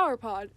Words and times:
Our 0.00 0.16
pod. 0.16 0.48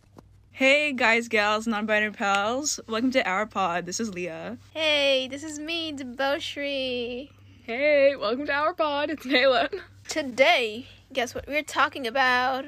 Hey 0.51 0.93
guys, 0.93 1.27
gals, 1.27 1.67
non-binary 1.67 2.13
pals. 2.13 2.79
Welcome 2.87 3.11
to 3.11 3.27
our 3.27 3.45
pod. 3.45 3.85
This 3.85 3.99
is 3.99 4.13
Leah. 4.13 4.57
Hey, 4.73 5.27
this 5.27 5.43
is 5.43 5.59
me, 5.59 5.91
Deboshri. 5.91 7.29
Hey, 7.63 8.15
welcome 8.15 8.45
to 8.45 8.53
our 8.53 8.73
pod. 8.73 9.09
It's 9.09 9.25
Nayla. 9.25 9.67
Today, 10.07 10.87
guess 11.11 11.35
what 11.35 11.45
we're 11.45 11.61
talking 11.61 12.07
about? 12.07 12.67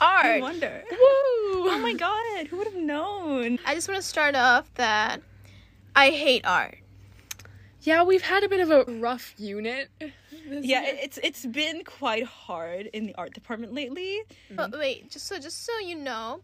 I 0.00 0.34
Art. 0.34 0.40
wonder. 0.40 0.84
Woo! 0.92 0.96
Oh 0.96 1.80
my 1.82 1.92
god, 1.92 2.46
who 2.46 2.58
would 2.58 2.68
have 2.68 2.76
known? 2.76 3.58
I 3.66 3.74
just 3.74 3.88
want 3.88 4.00
to 4.00 4.06
start 4.06 4.36
off 4.36 4.72
that 4.74 5.20
I 5.96 6.10
hate 6.10 6.46
art. 6.46 6.78
Yeah, 7.82 8.04
we've 8.04 8.22
had 8.22 8.44
a 8.44 8.48
bit 8.48 8.60
of 8.60 8.70
a 8.70 8.84
rough 8.84 9.34
unit. 9.36 9.90
This 10.48 10.64
Yeah, 10.64 10.82
year. 10.82 10.94
it- 10.94 10.98
it's 11.02 11.18
it's 11.22 11.46
been 11.46 11.84
quite 11.84 12.24
hard 12.24 12.86
in 12.92 13.06
the 13.06 13.14
art 13.14 13.32
department 13.34 13.72
lately. 13.72 14.22
But 14.50 14.70
mm-hmm. 14.70 14.80
wait, 14.80 15.10
just 15.10 15.26
so 15.26 15.38
just 15.38 15.64
so 15.64 15.78
you 15.78 15.94
know, 15.96 16.40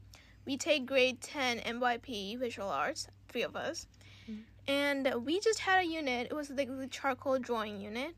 we 0.46 0.56
take 0.56 0.86
grade 0.86 1.20
10 1.20 1.58
MYP 1.60 2.38
visual 2.38 2.68
arts, 2.68 3.08
three 3.28 3.42
of 3.42 3.56
us. 3.56 3.86
Mm-hmm. 4.28 4.40
And 4.68 5.24
we 5.24 5.40
just 5.40 5.60
had 5.60 5.84
a 5.84 5.86
unit. 5.86 6.28
It 6.30 6.34
was 6.34 6.50
like 6.50 6.68
the 6.68 6.86
charcoal 6.86 7.38
drawing 7.38 7.80
unit. 7.80 8.14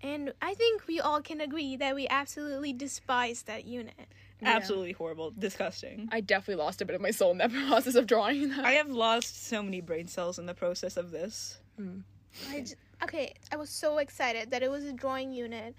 And 0.00 0.32
I 0.40 0.54
think 0.54 0.86
we 0.86 1.00
all 1.00 1.20
can 1.20 1.40
agree 1.40 1.76
that 1.76 1.94
we 1.94 2.06
absolutely 2.08 2.72
despise 2.72 3.42
that 3.42 3.64
unit. 3.64 3.94
Yeah. 4.40 4.50
Absolutely 4.54 4.92
horrible, 4.92 5.32
disgusting. 5.36 6.08
I 6.12 6.20
definitely 6.20 6.62
lost 6.62 6.80
a 6.80 6.84
bit 6.84 6.94
of 6.94 7.02
my 7.02 7.10
soul 7.10 7.32
in 7.32 7.38
that 7.38 7.52
process 7.68 7.96
of 7.96 8.06
drawing 8.06 8.50
that. 8.50 8.64
I 8.64 8.72
have 8.72 8.88
lost 8.90 9.46
so 9.48 9.60
many 9.60 9.80
brain 9.80 10.06
cells 10.06 10.38
in 10.38 10.46
the 10.46 10.54
process 10.54 10.96
of 10.96 11.10
this. 11.10 11.58
Mm. 11.80 12.04
I 12.48 12.60
j- 12.60 12.74
okay, 13.02 13.34
I 13.52 13.56
was 13.56 13.70
so 13.70 13.98
excited 13.98 14.50
that 14.50 14.62
it 14.62 14.70
was 14.70 14.84
a 14.84 14.92
drawing 14.92 15.32
unit. 15.32 15.74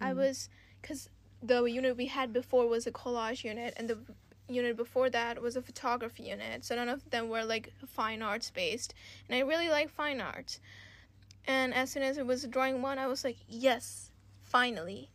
I 0.00 0.12
mm. 0.12 0.16
was 0.16 0.48
because 0.80 1.08
the 1.42 1.62
unit 1.64 1.96
we 1.96 2.06
had 2.06 2.32
before 2.32 2.66
was 2.66 2.86
a 2.86 2.92
collage 2.92 3.44
unit, 3.44 3.74
and 3.76 3.88
the 3.88 3.98
unit 4.48 4.76
before 4.76 5.08
that 5.10 5.40
was 5.40 5.56
a 5.56 5.62
photography 5.62 6.24
unit. 6.24 6.64
So 6.64 6.74
none 6.74 6.88
of 6.88 7.08
them 7.10 7.28
were 7.28 7.44
like 7.44 7.72
fine 7.86 8.22
arts 8.22 8.50
based, 8.50 8.94
and 9.28 9.36
I 9.36 9.40
really 9.40 9.68
like 9.68 9.90
fine 9.90 10.20
arts. 10.20 10.60
And 11.46 11.72
as 11.74 11.90
soon 11.90 12.02
as 12.02 12.18
it 12.18 12.26
was 12.26 12.44
a 12.44 12.48
drawing 12.48 12.82
one, 12.82 12.98
I 12.98 13.06
was 13.06 13.24
like, 13.24 13.38
yes, 13.48 14.10
finally. 14.42 15.08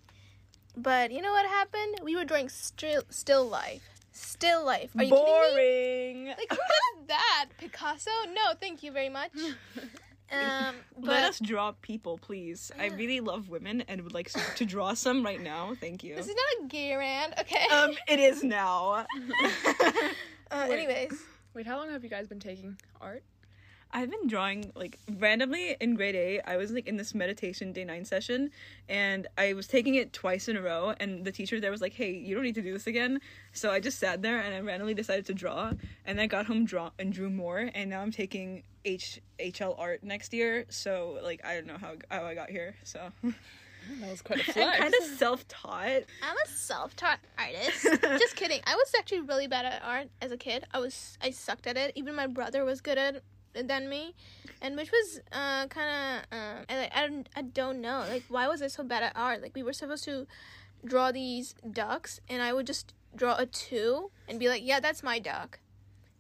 But 0.76 1.12
you 1.12 1.22
know 1.22 1.32
what 1.32 1.46
happened? 1.46 2.00
We 2.04 2.16
were 2.16 2.26
drawing 2.26 2.50
still 2.50 3.04
still 3.10 3.48
life, 3.48 3.88
still 4.12 4.66
life. 4.66 4.92
Are 4.98 5.04
you 5.04 5.12
kidding 5.12 5.26
me? 5.26 5.32
Boring. 5.32 6.28
Like 6.28 6.50
who 6.50 6.58
does 6.58 7.08
that? 7.08 7.46
Picasso? 7.58 8.12
No, 8.34 8.54
thank 8.60 8.84
you 8.84 8.92
very 8.92 9.10
much. 9.10 9.32
Um, 10.32 10.76
but 10.98 11.08
Let 11.08 11.24
us 11.26 11.40
draw 11.40 11.74
people, 11.82 12.18
please. 12.18 12.72
I 12.80 12.88
really 12.88 13.20
love 13.20 13.50
women 13.50 13.84
and 13.88 14.02
would 14.02 14.14
like 14.14 14.32
to 14.56 14.66
draw 14.66 14.94
some 14.94 15.24
right 15.24 15.42
now. 15.42 15.74
Thank 15.80 16.04
you. 16.04 16.16
this 16.16 16.28
is 16.28 16.36
not 16.36 16.66
a 16.66 16.68
gay 16.68 16.96
rant, 16.96 17.34
okay? 17.40 17.68
Um, 17.72 17.92
it 18.08 18.20
is 18.20 18.44
now. 18.44 19.06
uh, 20.52 20.56
anyways, 20.70 21.14
Wait, 21.56 21.66
how 21.66 21.78
long 21.78 21.90
have 21.90 22.04
you 22.04 22.10
guys 22.10 22.28
been 22.28 22.40
taking 22.40 22.78
art? 23.00 23.24
I've 23.96 24.12
been 24.12 24.28
drawing 24.28 24.74
like 24.76 25.00
randomly 25.20 25.78
in 25.80 25.96
grade 25.96 26.16
eight. 26.16 26.42
I 26.46 26.58
was 26.58 26.72
like 26.72 26.86
in 26.86 26.98
this 26.98 27.16
meditation 27.16 27.72
day 27.72 27.86
nine 27.86 28.04
session, 28.04 28.52
and 28.90 29.26
I 29.38 29.54
was 29.54 29.68
taking 29.68 29.96
it 29.96 30.12
twice 30.12 30.50
in 30.50 30.58
a 30.58 30.62
row. 30.62 30.94
And 31.00 31.24
the 31.24 31.32
teacher 31.32 31.62
there 31.62 31.72
was 31.72 31.80
like, 31.80 31.94
"Hey, 31.94 32.12
you 32.12 32.36
don't 32.36 32.44
need 32.44 32.56
to 32.56 32.62
do 32.62 32.74
this 32.74 32.88
again." 32.88 33.22
So 33.54 33.72
I 33.72 33.80
just 33.80 33.98
sat 33.98 34.22
there 34.22 34.42
and 34.42 34.54
I 34.54 34.60
randomly 34.60 34.96
decided 34.96 35.26
to 35.28 35.34
draw, 35.34 35.72
and 36.06 36.20
I 36.20 36.28
got 36.28 36.46
home 36.46 36.66
draw 36.66 36.92
and 37.00 37.14
drew 37.14 37.30
more. 37.30 37.72
And 37.74 37.90
now 37.90 38.02
I'm 38.02 38.12
taking 38.12 38.64
H 38.84 39.22
HL 39.40 39.80
art 39.80 40.04
next 40.04 40.34
year. 40.34 40.66
So 40.68 41.18
like 41.24 41.46
I 41.46 41.56
don't 41.56 41.68
know 41.68 41.78
how 41.78 41.94
how 42.12 42.26
I 42.26 42.36
got 42.36 42.50
here. 42.50 42.76
So 42.84 43.00
That 44.02 44.10
was 44.10 44.22
quite 44.22 44.46
a 44.46 44.62
I'm 44.74 44.78
kind 44.78 44.94
of 44.94 45.18
self 45.18 45.48
taught. 45.48 46.04
I'm 46.22 46.38
a 46.46 46.50
self-taught 46.50 47.20
artist. 47.38 48.02
Just 48.02 48.36
kidding. 48.36 48.60
I 48.66 48.76
was 48.76 48.92
actually 48.98 49.22
really 49.22 49.48
bad 49.48 49.66
at 49.66 49.82
art 49.86 50.10
as 50.22 50.34
a 50.34 50.38
kid. 50.38 50.66
I 50.74 50.80
was 50.80 51.18
I 51.22 51.30
sucked 51.30 51.66
at 51.66 51.78
it. 51.78 51.94
Even 51.96 52.14
my 52.14 52.28
brother 52.28 52.66
was 52.66 52.82
good 52.82 52.98
at 52.98 53.16
it 53.16 53.24
than 53.64 53.90
me, 53.90 54.14
and 54.62 54.76
which 54.76 54.92
was 54.92 55.20
uh 55.32 55.68
kind 55.68 55.90
of 55.90 56.38
um 56.38 56.66
I 56.70 56.78
like 56.78 56.92
I 56.96 57.08
don't 57.08 57.30
I 57.36 57.42
don't 57.42 57.82
know 57.82 58.06
like 58.10 58.24
why 58.30 58.48
was 58.48 58.62
I 58.62 58.68
so 58.68 58.84
bad 58.84 59.04
at 59.04 59.14
art? 59.16 59.42
Like 59.42 59.56
we 59.56 59.64
were 59.64 59.74
supposed 59.74 60.04
to 60.06 60.28
draw 60.84 61.12
these 61.12 61.56
ducks, 61.72 62.20
and 62.30 62.42
I 62.42 62.54
would 62.54 62.68
just 62.68 62.94
draw 63.16 63.36
a 63.38 63.46
two 63.46 64.12
and 64.28 64.40
be 64.40 64.50
like, 64.50 64.62
yeah, 64.64 64.80
that's 64.80 65.02
my 65.04 65.20
duck. 65.20 65.60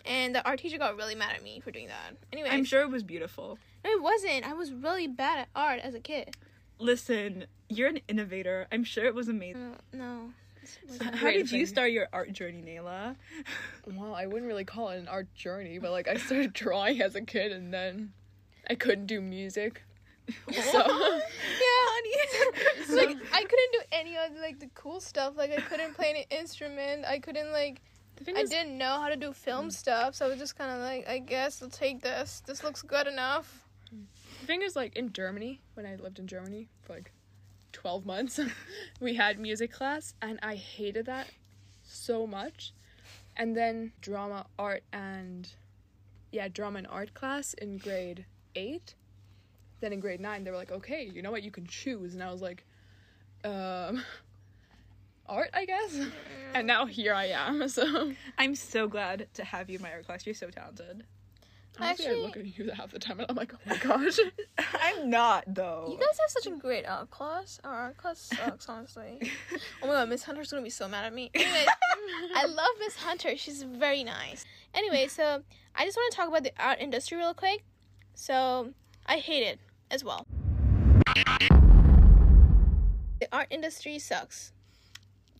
And 0.05 0.35
the 0.35 0.45
art 0.45 0.59
teacher 0.59 0.77
got 0.77 0.95
really 0.97 1.15
mad 1.15 1.35
at 1.35 1.43
me 1.43 1.59
for 1.59 1.71
doing 1.71 1.87
that. 1.87 2.15
Anyway, 2.31 2.49
I'm 2.51 2.63
sure 2.63 2.81
it 2.81 2.89
was 2.89 3.03
beautiful. 3.03 3.57
No, 3.83 3.91
it 3.91 4.01
wasn't. 4.01 4.47
I 4.47 4.53
was 4.53 4.71
really 4.71 5.07
bad 5.07 5.39
at 5.39 5.47
art 5.55 5.79
as 5.79 5.95
a 5.95 5.99
kid. 5.99 6.35
Listen, 6.77 7.45
you're 7.69 7.89
an 7.89 8.01
innovator. 8.07 8.67
I'm 8.71 8.83
sure 8.83 9.05
it 9.05 9.15
was 9.15 9.27
amazing. 9.29 9.73
Uh, 9.73 9.77
no. 9.93 10.33
How 11.01 11.31
did 11.31 11.51
you 11.51 11.59
thing. 11.59 11.65
start 11.65 11.91
your 11.91 12.07
art 12.13 12.31
journey, 12.33 12.61
Nayla? 12.61 13.15
Well, 13.87 14.13
I 14.13 14.25
wouldn't 14.25 14.47
really 14.47 14.65
call 14.65 14.89
it 14.89 14.97
an 14.97 15.07
art 15.07 15.33
journey, 15.35 15.79
but 15.79 15.91
like 15.91 16.07
I 16.07 16.15
started 16.15 16.53
drawing 16.53 17.01
as 17.01 17.15
a 17.15 17.21
kid 17.21 17.51
and 17.51 17.73
then 17.73 18.13
I 18.69 18.75
couldn't 18.75 19.07
do 19.07 19.21
music. 19.21 19.83
So 20.51 20.79
yeah, 20.79 21.85
it's 22.77 22.89
like 22.89 23.15
I 23.31 23.43
couldn't 23.43 23.71
do 23.73 23.79
any 23.91 24.17
of 24.17 24.35
like 24.41 24.59
the 24.59 24.69
cool 24.73 24.99
stuff. 24.99 25.37
Like 25.37 25.51
I 25.51 25.61
couldn't 25.61 25.93
play 25.93 26.11
an 26.11 26.37
instrument. 26.37 27.05
I 27.05 27.19
couldn't 27.19 27.51
like 27.51 27.81
I 28.27 28.41
is, 28.41 28.49
didn't 28.49 28.77
know 28.77 28.99
how 28.99 29.09
to 29.09 29.15
do 29.15 29.33
film 29.33 29.67
mm. 29.67 29.71
stuff. 29.71 30.15
So 30.15 30.25
I 30.25 30.29
was 30.29 30.39
just 30.39 30.57
kind 30.57 30.71
of 30.71 30.79
like, 30.79 31.07
I 31.07 31.19
guess 31.19 31.61
I'll 31.61 31.69
take 31.69 32.01
this. 32.01 32.41
This 32.45 32.63
looks 32.63 32.81
good 32.81 33.07
enough. 33.07 33.67
the 33.91 34.47
thing 34.47 34.61
is 34.61 34.75
like 34.75 34.95
in 34.95 35.11
Germany, 35.11 35.61
when 35.73 35.85
I 35.85 35.95
lived 35.95 36.19
in 36.19 36.27
Germany 36.27 36.69
for 36.81 36.93
like 36.93 37.11
12 37.75 38.05
months, 38.05 38.39
we 39.01 39.15
had 39.15 39.37
music 39.37 39.71
class 39.71 40.13
and 40.21 40.39
I 40.41 40.55
hated 40.55 41.05
that 41.07 41.27
so 41.83 42.25
much. 42.25 42.73
And 43.35 43.55
then 43.55 43.91
drama, 44.01 44.45
art 44.57 44.83
and 44.93 45.51
yeah, 46.31 46.47
drama 46.47 46.79
and 46.79 46.87
art 46.87 47.13
class 47.13 47.53
in 47.53 47.77
grade 47.77 48.25
8. 48.55 48.95
Then 49.81 49.91
in 49.91 49.99
grade 49.99 50.21
9 50.21 50.43
they 50.43 50.51
were 50.51 50.57
like, 50.57 50.71
"Okay, 50.71 51.03
you 51.03 51.21
know 51.21 51.31
what? 51.31 51.43
You 51.43 51.51
can 51.51 51.67
choose." 51.67 52.13
And 52.13 52.23
I 52.23 52.31
was 52.31 52.41
like, 52.41 52.63
um 53.43 54.03
art, 55.27 55.49
I 55.53 55.65
guess. 55.65 55.99
And 56.55 56.67
now 56.67 56.85
here 56.85 57.13
I 57.13 57.25
am. 57.25 57.67
So 57.67 58.13
I'm 58.37 58.55
so 58.55 58.87
glad 58.87 59.27
to 59.33 59.43
have 59.43 59.69
you 59.69 59.75
in 59.75 59.81
my 59.81 59.91
art 59.91 60.05
class. 60.05 60.25
You're 60.25 60.33
so 60.33 60.49
talented. 60.49 61.03
Honestly, 61.79 62.05
I 62.05 62.09
Actually- 62.09 62.21
look 62.25 62.37
at 62.37 62.57
you 62.57 62.71
half 62.71 62.91
the 62.91 62.99
time 62.99 63.19
and 63.19 63.25
I'm 63.29 63.35
like, 63.35 63.53
"Oh 63.53 63.57
my 63.65 63.77
gosh." 63.77 64.17
I'm 64.81 65.09
not 65.09 65.43
though. 65.47 65.87
You 65.91 65.97
guys 65.97 66.17
have 66.19 66.29
such 66.29 66.47
a 66.47 66.55
great 66.55 66.85
art 66.85 67.09
class. 67.11 67.59
Our 67.63 67.73
art 67.73 67.97
class 67.97 68.19
sucks, 68.19 68.67
honestly. 68.69 69.31
Oh 69.81 69.87
my 69.87 69.93
god, 69.93 70.09
Miss 70.09 70.23
Hunter's 70.23 70.49
gonna 70.51 70.63
be 70.63 70.69
so 70.69 70.87
mad 70.87 71.05
at 71.05 71.13
me. 71.13 71.29
Anyway, 71.33 71.65
I 72.35 72.45
love 72.45 72.67
Miss 72.79 72.95
Hunter. 72.95 73.35
She's 73.37 73.63
very 73.63 74.03
nice. 74.03 74.45
Anyway, 74.73 75.07
so 75.07 75.41
I 75.75 75.85
just 75.85 75.97
want 75.97 76.11
to 76.11 76.17
talk 76.17 76.27
about 76.27 76.43
the 76.43 76.51
art 76.59 76.79
industry 76.79 77.17
real 77.17 77.33
quick. 77.33 77.63
So 78.15 78.71
I 79.05 79.17
hate 79.17 79.43
it 79.43 79.59
as 79.91 80.03
well. 80.03 80.25
The 83.19 83.27
art 83.31 83.47
industry 83.49 83.99
sucks. 83.99 84.51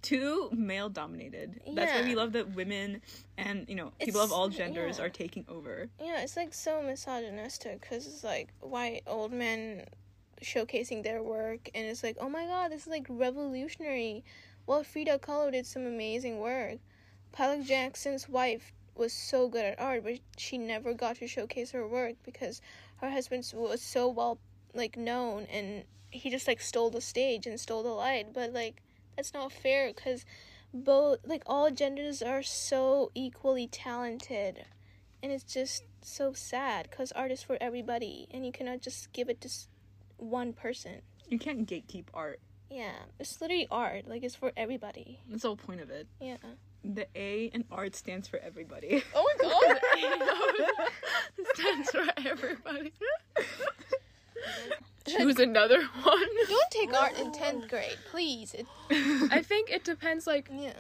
Too 0.06 0.50
male 0.52 0.90
dominated. 0.90 1.60
That's 1.74 1.92
why 1.94 2.04
we 2.08 2.16
love 2.16 2.34
that 2.34 2.56
women 2.56 3.02
and 3.38 3.68
you 3.68 3.76
know 3.76 3.92
people 4.00 4.22
It's- 4.22 4.26
of 4.26 4.32
all 4.32 4.50
genders 4.50 5.00
yeah. 5.00 5.06
are 5.06 5.10
taking 5.10 5.46
over. 5.50 5.90
Yeah, 6.00 6.22
it's 6.22 6.38
like 6.38 6.54
so 6.54 6.82
misogynistic 6.82 7.82
because 7.82 8.06
it's 8.06 8.24
like 8.24 8.50
white 8.60 9.02
old 9.08 9.32
men 9.34 9.86
showcasing 10.42 11.02
their 11.04 11.24
work, 11.24 11.70
and 11.74 11.88
it's 11.88 12.04
like, 12.04 12.18
oh 12.20 12.30
my 12.30 12.46
god, 12.46 12.72
this 12.72 12.82
is 12.84 12.88
like 12.88 13.08
revolutionary. 13.10 14.24
Well, 14.68 14.84
Frida 14.84 15.20
Kahlo 15.20 15.52
did 15.52 15.66
some 15.66 15.86
amazing 15.86 16.40
work. 16.40 16.78
Pollock 17.32 17.66
Jackson's 17.66 18.30
wife 18.30 18.74
was 18.96 19.12
so 19.12 19.48
good 19.48 19.66
at 19.66 19.80
art, 19.80 20.04
but 20.04 20.20
she 20.38 20.58
never 20.58 20.94
got 20.94 21.18
to 21.18 21.28
showcase 21.28 21.72
her 21.72 21.88
work 21.88 22.16
because 22.24 22.62
her 22.98 23.10
husband 23.10 23.52
was 23.56 23.82
so 23.82 24.08
well 24.08 24.38
like 24.74 24.98
known, 24.98 25.46
and 25.52 25.84
he 26.12 26.30
just 26.30 26.48
like 26.48 26.62
stole 26.62 26.90
the 26.92 27.02
stage 27.02 27.48
and 27.48 27.60
stole 27.60 27.82
the 27.84 27.90
light. 27.90 28.34
But 28.34 28.54
like, 28.54 28.82
that's 29.16 29.34
not 29.34 29.52
fair 29.52 29.92
because 29.94 30.26
both 30.74 31.20
like 31.26 31.44
all 31.46 31.72
genders 31.72 32.22
are 32.22 32.44
so 32.44 33.12
equally 33.16 33.68
talented 33.68 34.66
and 35.24 35.32
it's 35.32 35.44
just 35.44 35.84
so 36.02 36.34
sad 36.34 36.88
because 36.90 37.12
art 37.14 37.32
is 37.32 37.42
for 37.42 37.58
everybody 37.62 38.28
and 38.32 38.46
you 38.46 38.52
cannot 38.52 38.82
just 38.82 39.12
give 39.14 39.30
it 39.30 39.40
to 39.42 39.48
s- 39.48 39.68
one 40.18 40.54
person 40.54 41.02
You 41.30 41.40
can't 41.40 41.68
gatekeep 41.68 42.06
art. 42.14 42.40
yeah 42.70 42.94
it's 43.20 43.40
literally 43.42 43.68
art 43.72 44.08
like 44.08 44.24
it's 44.24 44.36
for 44.36 44.52
everybody 44.58 45.20
That's 45.30 45.44
the 45.44 45.48
whole 45.50 45.56
point 45.56 45.82
of 45.82 45.90
it. 45.90 46.08
yeah 46.20 46.38
The 46.84 47.08
A 47.16 47.46
in 47.46 47.64
art 47.72 47.96
stands 47.96 48.28
for 48.28 48.38
everybody. 48.40 49.02
Oh 49.16 49.26
my 49.40 49.50
god. 49.50 49.80
stands 51.56 51.90
for 51.90 52.06
everybody. 52.30 52.94
Choose 55.08 55.40
another 55.40 55.82
one. 56.04 56.20
don't 56.48 56.72
take 56.72 56.94
art 56.94 57.18
in 57.20 57.32
10th 57.32 57.70
grade 57.70 57.98
please 58.12 58.54
it, 58.54 58.66
I 59.32 59.42
think 59.42 59.70
it 59.70 59.84
depends 59.84 60.26
like 60.28 60.50
yeah 60.52 60.74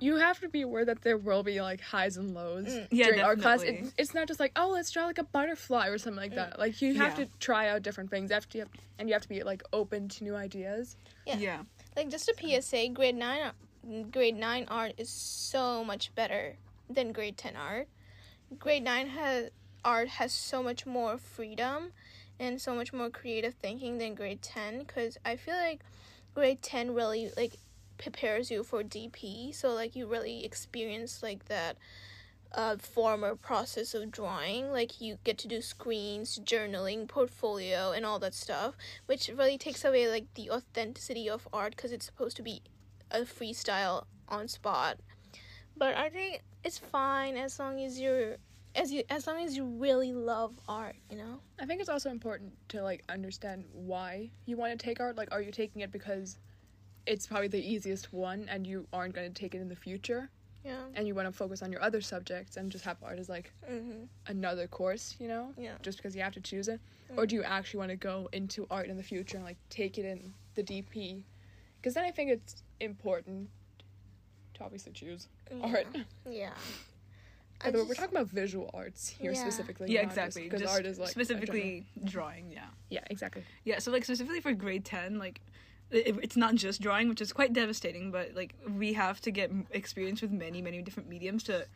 you 0.00 0.16
have 0.16 0.40
to 0.40 0.48
be 0.48 0.62
aware 0.62 0.84
that 0.84 1.02
there 1.02 1.16
will 1.16 1.42
be 1.44 1.60
like 1.62 1.80
highs 1.80 2.16
and 2.16 2.34
lows 2.34 2.66
Mm. 2.66 2.88
Yeah, 2.90 3.06
during 3.06 3.20
art 3.20 3.40
class. 3.40 3.62
It, 3.62 3.86
it's 3.96 4.12
not 4.12 4.26
just 4.28 4.40
like 4.40 4.52
oh 4.56 4.70
let's 4.70 4.90
draw 4.90 5.06
like 5.06 5.18
a 5.18 5.24
butterfly 5.24 5.86
or 5.88 5.98
something 5.98 6.20
like 6.20 6.34
that. 6.34 6.58
Like 6.58 6.82
you 6.82 6.94
have 6.94 7.16
Yeah. 7.18 7.24
to 7.26 7.30
try 7.38 7.68
out 7.68 7.82
different 7.82 8.10
things. 8.10 8.28
You 8.30 8.34
have 8.34 8.48
to 8.50 8.64
and 8.98 9.08
you 9.08 9.14
have 9.14 9.22
to 9.22 9.28
be 9.28 9.42
like 9.44 9.62
open 9.72 10.08
to 10.10 10.24
new 10.24 10.34
ideas. 10.34 10.96
Yeah. 11.26 11.38
yeah. 11.38 11.58
Like 11.96 12.10
just 12.10 12.28
a 12.28 12.34
PSA, 12.60 12.88
grade 12.88 13.14
nine, 13.14 13.40
uh, 13.42 14.02
grade 14.10 14.36
nine 14.36 14.66
art 14.68 14.92
is 14.98 15.08
so 15.08 15.84
much 15.84 16.12
better 16.14 16.56
than 16.90 17.12
grade 17.12 17.36
ten 17.38 17.54
art. 17.56 17.86
Grade 18.58 18.82
nine 18.82 19.06
has 19.06 19.50
art 19.84 20.08
has 20.08 20.32
so 20.32 20.62
much 20.62 20.84
more 20.86 21.16
freedom 21.18 21.92
and 22.38 22.60
so 22.60 22.74
much 22.74 22.92
more 22.92 23.10
creative 23.10 23.54
thinking 23.54 23.98
than 23.98 24.14
grade 24.14 24.42
ten. 24.42 24.80
Because 24.80 25.18
I 25.24 25.36
feel 25.36 25.54
like 25.54 25.80
grade 26.34 26.62
ten 26.62 26.94
really 26.94 27.30
like 27.36 27.56
prepares 27.98 28.50
you 28.50 28.62
for 28.64 28.82
DP, 28.82 29.54
so 29.54 29.70
like 29.70 29.94
you 29.96 30.06
really 30.06 30.44
experience 30.44 31.22
like 31.22 31.46
that 31.46 31.76
uh, 32.52 32.76
former 32.76 33.34
process 33.34 33.94
of 33.94 34.10
drawing. 34.10 34.70
Like 34.70 35.00
you 35.00 35.18
get 35.24 35.38
to 35.38 35.48
do 35.48 35.60
screens, 35.60 36.38
journaling, 36.38 37.08
portfolio, 37.08 37.92
and 37.92 38.06
all 38.06 38.18
that 38.20 38.34
stuff, 38.34 38.76
which 39.06 39.30
really 39.36 39.58
takes 39.58 39.84
away 39.84 40.08
like 40.08 40.32
the 40.34 40.50
authenticity 40.50 41.28
of 41.28 41.48
art 41.52 41.76
because 41.76 41.92
it's 41.92 42.06
supposed 42.06 42.36
to 42.36 42.42
be 42.42 42.62
a 43.10 43.20
freestyle 43.20 44.04
on 44.28 44.48
spot. 44.48 44.98
But 45.76 45.96
I 45.96 46.08
think 46.08 46.42
it's 46.62 46.78
fine 46.78 47.36
as 47.36 47.58
long 47.58 47.80
as 47.80 47.98
you're 47.98 48.36
as 48.74 48.92
you 48.92 49.02
as 49.10 49.26
long 49.26 49.44
as 49.44 49.56
you 49.56 49.64
really 49.64 50.12
love 50.12 50.54
art, 50.68 50.96
you 51.10 51.16
know. 51.16 51.40
I 51.60 51.66
think 51.66 51.80
it's 51.80 51.88
also 51.88 52.10
important 52.10 52.52
to 52.70 52.82
like 52.82 53.04
understand 53.08 53.64
why 53.72 54.30
you 54.46 54.56
want 54.56 54.78
to 54.78 54.84
take 54.84 55.00
art. 55.00 55.16
Like, 55.16 55.28
are 55.32 55.40
you 55.40 55.50
taking 55.52 55.82
it 55.82 55.92
because 55.92 56.38
it's 57.06 57.26
probably 57.26 57.48
the 57.48 57.60
easiest 57.72 58.12
one 58.12 58.48
and 58.48 58.66
you 58.66 58.86
aren't 58.92 59.14
going 59.14 59.32
to 59.32 59.40
take 59.40 59.54
it 59.54 59.60
in 59.60 59.68
the 59.68 59.76
future? 59.76 60.30
Yeah. 60.64 60.80
And 60.94 61.06
you 61.06 61.14
want 61.14 61.28
to 61.28 61.32
focus 61.32 61.62
on 61.62 61.70
your 61.70 61.82
other 61.82 62.00
subjects 62.00 62.56
and 62.56 62.72
just 62.72 62.84
have 62.86 62.96
art 63.02 63.18
as 63.18 63.28
like 63.28 63.52
Mhm. 63.70 64.08
another 64.26 64.66
course, 64.66 65.14
you 65.18 65.28
know? 65.28 65.52
Yeah. 65.58 65.74
Just 65.82 65.98
because 65.98 66.16
you 66.16 66.22
have 66.22 66.32
to 66.34 66.40
choose 66.40 66.68
it? 66.68 66.80
Or 67.16 67.26
do 67.26 67.36
you 67.36 67.42
actually 67.44 67.78
want 67.78 67.90
to 67.90 67.96
go 67.96 68.28
into 68.32 68.66
art 68.70 68.88
in 68.88 68.96
the 68.96 69.02
future 69.02 69.36
and 69.36 69.44
like 69.44 69.58
take 69.68 69.98
it 69.98 70.06
in 70.06 70.32
the 70.54 70.62
DP? 70.62 71.22
Because 71.76 71.92
then 71.94 72.04
I 72.04 72.10
think 72.10 72.30
it's 72.30 72.62
important 72.80 73.50
to 74.54 74.64
obviously 74.64 74.92
choose 74.92 75.28
art. 75.62 75.86
Yeah. 76.28 76.54
I 77.60 77.66
Although 77.66 77.84
we're 77.84 77.94
talking 77.94 78.16
about 78.16 78.28
visual 78.28 78.70
arts 78.74 79.08
here 79.08 79.32
Yeah. 79.32 79.40
specifically. 79.40 79.90
yeah, 79.92 80.02
exactly. 80.02 80.48
Because 80.48 80.62
art 80.70 80.86
is 80.86 80.98
like 80.98 81.08
specifically 81.10 81.86
drawing. 82.04 82.50
Yeah. 82.50 82.66
Yeah, 82.90 83.00
exactly. 83.10 83.44
Yeah, 83.64 83.78
so 83.78 83.90
like 83.90 84.04
specifically 84.04 84.40
for 84.40 84.52
grade 84.52 84.84
10, 84.84 85.18
like 85.18 85.40
it, 85.90 86.16
it's 86.22 86.36
not 86.36 86.54
just 86.56 86.80
drawing, 86.80 87.08
which 87.08 87.20
is 87.20 87.32
quite 87.32 87.52
devastating, 87.52 88.10
but 88.10 88.34
like 88.34 88.54
we 88.68 88.92
have 88.94 89.20
to 89.22 89.30
get 89.30 89.50
experience 89.70 90.20
with 90.22 90.30
many, 90.32 90.60
many 90.60 90.82
different 90.82 91.08
mediums 91.08 91.42
to 91.44 91.66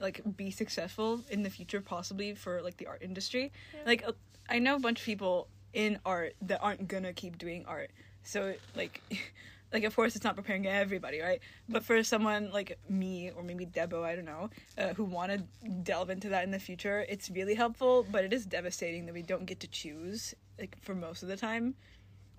like 0.00 0.20
be 0.36 0.50
successful 0.50 1.20
in 1.30 1.42
the 1.42 1.50
future 1.50 1.80
possibly 1.80 2.34
for 2.34 2.62
like 2.62 2.76
the 2.78 2.86
art 2.86 3.02
industry. 3.02 3.52
Like 3.84 4.04
uh, 4.06 4.12
I 4.48 4.58
know 4.58 4.76
a 4.76 4.80
bunch 4.80 5.00
of 5.00 5.04
people 5.06 5.48
in 5.72 5.98
art 6.04 6.34
that 6.42 6.60
aren't 6.62 6.88
gonna 6.88 7.12
keep 7.12 7.38
doing 7.38 7.64
art. 7.66 7.90
So 8.22 8.54
like 8.74 9.00
like 9.72 9.84
of 9.84 9.94
course 9.96 10.14
it's 10.16 10.24
not 10.24 10.36
preparing 10.36 10.66
everybody, 10.66 11.20
right? 11.20 11.40
But 11.68 11.84
for 11.84 12.02
someone 12.02 12.50
like 12.52 12.78
me 12.88 13.30
or 13.34 13.42
maybe 13.42 13.66
Debo, 13.66 14.02
I 14.04 14.14
don't 14.16 14.24
know, 14.24 14.50
uh, 14.78 14.94
who 14.94 15.04
want 15.04 15.32
to 15.32 15.38
delve 15.82 16.10
into 16.10 16.28
that 16.30 16.44
in 16.44 16.50
the 16.50 16.58
future, 16.58 17.04
it's 17.08 17.30
really 17.30 17.54
helpful, 17.54 18.06
but 18.10 18.24
it 18.24 18.32
is 18.32 18.46
devastating 18.46 19.06
that 19.06 19.12
we 19.14 19.22
don't 19.22 19.46
get 19.46 19.60
to 19.60 19.68
choose 19.68 20.34
like 20.58 20.76
for 20.80 20.94
most 20.94 21.22
of 21.22 21.28
the 21.28 21.36
time. 21.36 21.74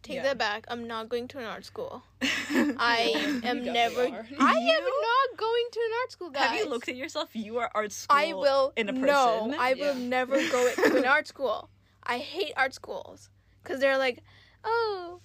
Take 0.03 0.18
Yeah. 0.18 0.24
that 0.24 0.38
back. 0.38 0.65
I'm 0.69 0.88
not 0.88 1.09
going 1.09 1.27
to 1.29 1.39
an 1.39 1.45
art 1.45 1.65
school. 1.65 2.03
I 2.21 3.33
am 3.44 3.63
never. 3.63 4.01
are. 4.01 4.27
I 4.39 4.56
am 4.77 4.83
not 4.83 5.38
going 5.38 5.65
to 5.71 5.80
an 5.80 5.91
art 6.01 6.12
school, 6.12 6.30
guys. 6.30 6.44
Have 6.50 6.56
you 6.59 6.69
looked 6.69 6.88
at 6.88 6.95
yourself? 6.95 7.30
You 7.33 7.57
are 7.57 7.69
art 7.75 7.91
school 7.91 8.18
I 8.18 8.33
will. 8.33 8.73
in 8.77 8.89
a 8.89 8.94
person. 8.94 9.07
No, 9.07 9.56
I 9.59 9.73
will 9.73 9.95
Yeah. 9.95 10.00
never 10.00 10.47
go 10.50 10.69
to 10.73 10.95
an 10.97 11.06
art 11.06 11.27
school. 11.27 11.69
I 12.03 12.19
hate 12.19 12.53
art 12.56 12.73
schools 12.73 13.30
because 13.63 13.80
they're 13.81 13.97
like, 13.97 14.23
oh, 14.63 15.19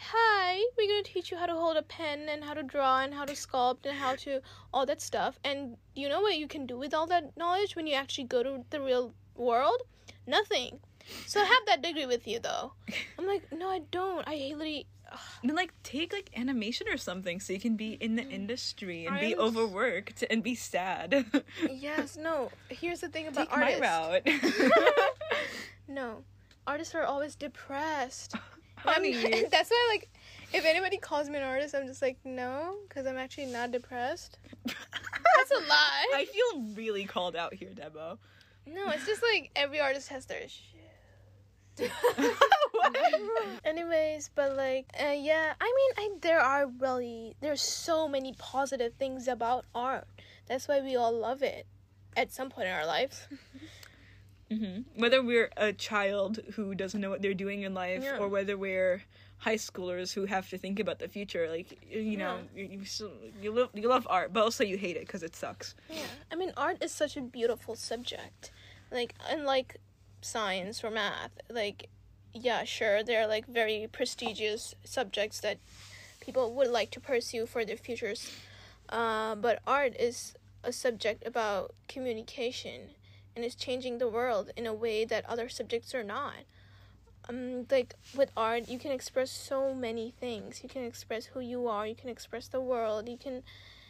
hi, 0.00 0.64
we're 0.76 0.88
gonna 0.88 1.02
teach 1.02 1.30
you 1.30 1.36
how 1.36 1.46
to 1.46 1.54
hold 1.54 1.76
a 1.76 1.82
pen 1.82 2.28
and 2.28 2.42
how 2.42 2.54
to 2.54 2.62
draw 2.62 3.02
and 3.02 3.12
how 3.12 3.24
to 3.24 3.34
sculpt 3.34 3.84
and 3.84 3.96
how 3.96 4.16
to 4.16 4.40
all 4.72 4.86
that 4.86 5.00
stuff. 5.00 5.38
And 5.44 5.76
you 5.94 6.08
know 6.08 6.20
what 6.20 6.38
you 6.38 6.48
can 6.48 6.66
do 6.66 6.78
with 6.78 6.94
all 6.94 7.06
that 7.08 7.36
knowledge 7.36 7.76
when 7.76 7.86
you 7.86 7.94
actually 7.94 8.24
go 8.24 8.42
to 8.42 8.64
the 8.70 8.80
real 8.80 9.14
world? 9.36 9.82
Nothing. 10.26 10.80
So 11.26 11.40
have 11.40 11.66
that 11.66 11.82
degree 11.82 12.06
with 12.06 12.26
you 12.26 12.38
though. 12.40 12.72
I'm 13.18 13.26
like, 13.26 13.42
no, 13.52 13.68
I 13.68 13.80
don't. 13.90 14.26
I 14.26 14.36
literally. 14.36 14.86
then 15.44 15.56
like 15.56 15.74
take 15.82 16.12
like 16.12 16.30
animation 16.36 16.86
or 16.88 16.96
something 16.96 17.40
so 17.40 17.52
you 17.52 17.60
can 17.60 17.76
be 17.76 17.92
in 17.92 18.16
the 18.16 18.22
mm. 18.22 18.32
industry 18.32 19.06
and 19.06 19.20
be 19.20 19.34
I'm- 19.34 19.40
overworked 19.40 20.24
and 20.30 20.42
be 20.42 20.54
sad. 20.54 21.26
Yes, 21.70 22.16
no. 22.16 22.50
Here's 22.68 23.00
the 23.00 23.08
thing 23.08 23.26
about 23.26 23.50
take 23.50 23.58
my 23.58 23.78
route. 23.78 24.28
No, 25.88 26.22
artists 26.68 26.94
are 26.94 27.02
always 27.02 27.34
depressed. 27.34 28.36
Honey. 28.84 29.44
That's 29.50 29.70
why, 29.70 29.88
like, 29.90 30.10
if 30.52 30.64
anybody 30.64 30.98
calls 30.98 31.28
me 31.28 31.38
an 31.38 31.44
artist, 31.44 31.74
I'm 31.74 31.86
just 31.86 32.02
like, 32.02 32.18
no, 32.24 32.76
because 32.88 33.06
I'm 33.06 33.18
actually 33.18 33.46
not 33.46 33.70
depressed. 33.70 34.38
That's 34.66 35.50
a 35.50 35.54
lie. 35.68 36.06
I 36.14 36.26
feel 36.26 36.62
really 36.74 37.04
called 37.04 37.36
out 37.36 37.54
here, 37.54 37.70
Debo. 37.70 38.18
No, 38.66 38.90
it's 38.90 39.06
just 39.06 39.22
like 39.22 39.50
every 39.56 39.80
artist 39.80 40.08
has 40.08 40.26
their 40.26 40.42
shit. 40.48 41.90
What? 42.72 42.96
Anyways, 43.64 44.30
but 44.34 44.56
like, 44.56 44.86
uh, 44.98 45.12
yeah, 45.12 45.52
I 45.60 45.64
mean, 45.64 46.14
I 46.14 46.18
there 46.22 46.40
are 46.40 46.66
really 46.66 47.36
there's 47.40 47.60
so 47.60 48.08
many 48.08 48.34
positive 48.38 48.94
things 48.94 49.28
about 49.28 49.66
art. 49.74 50.06
That's 50.46 50.66
why 50.66 50.80
we 50.80 50.96
all 50.96 51.12
love 51.12 51.42
it 51.42 51.66
at 52.16 52.32
some 52.32 52.48
point 52.48 52.68
in 52.68 52.74
our 52.74 52.86
lives. 52.86 53.28
Hmm 54.50 54.80
Whether 54.96 55.22
we're 55.22 55.50
a 55.56 55.72
child 55.72 56.40
who 56.54 56.74
doesn't 56.74 57.00
know 57.00 57.10
what 57.10 57.22
they're 57.22 57.34
doing 57.34 57.62
in 57.62 57.72
life, 57.74 58.02
Yeah. 58.02 58.18
or 58.18 58.28
whether 58.28 58.56
we're 58.56 59.02
high 59.38 59.56
schoolers 59.56 60.12
who 60.12 60.26
have 60.26 60.50
to 60.50 60.58
think 60.58 60.78
about 60.80 60.98
the 60.98 61.08
future, 61.08 61.48
like 61.48 61.78
you 61.90 62.16
know, 62.16 62.40
you 62.54 62.64
you, 62.64 62.84
still, 62.84 63.12
you 63.40 63.52
love 63.52 63.70
you 63.74 63.88
love 63.88 64.06
art, 64.10 64.32
but 64.32 64.42
also 64.42 64.64
you 64.64 64.76
hate 64.76 64.96
it 64.96 65.06
because 65.06 65.22
it 65.22 65.34
sucks. 65.36 65.74
Yeah, 65.88 66.12
I 66.30 66.34
mean, 66.34 66.52
art 66.56 66.82
is 66.82 66.92
such 66.92 67.16
a 67.16 67.20
beautiful 67.22 67.74
subject. 67.76 68.50
Like, 68.90 69.14
unlike 69.28 69.76
science 70.20 70.82
or 70.84 70.90
math, 70.90 71.30
like, 71.48 71.88
yeah, 72.34 72.64
sure, 72.64 73.02
they're 73.02 73.28
like 73.28 73.46
very 73.46 73.88
prestigious 73.90 74.74
subjects 74.84 75.40
that 75.40 75.58
people 76.20 76.52
would 76.54 76.68
like 76.68 76.90
to 76.90 77.00
pursue 77.00 77.46
for 77.46 77.64
their 77.64 77.76
futures. 77.76 78.30
Uh, 78.88 79.36
but 79.36 79.60
art 79.66 79.94
is 79.98 80.34
a 80.64 80.72
subject 80.72 81.26
about 81.26 81.72
communication 81.88 82.90
and 83.34 83.44
is 83.44 83.54
changing 83.54 83.98
the 83.98 84.08
world 84.08 84.50
in 84.56 84.66
a 84.66 84.74
way 84.74 85.04
that 85.04 85.24
other 85.26 85.48
subjects 85.48 85.94
are 85.94 86.04
not. 86.04 86.44
Um, 87.28 87.66
like 87.70 87.94
with 88.16 88.30
art, 88.36 88.68
you 88.68 88.78
can 88.78 88.90
express 88.92 89.30
so 89.30 89.74
many 89.74 90.10
things. 90.10 90.62
You 90.62 90.68
can 90.68 90.84
express 90.84 91.26
who 91.26 91.40
you 91.40 91.68
are. 91.68 91.86
You 91.86 91.94
can 91.94 92.08
express 92.08 92.48
the 92.48 92.60
world. 92.60 93.08
You 93.08 93.18
can 93.18 93.42